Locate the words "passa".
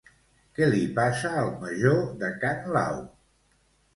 0.99-1.33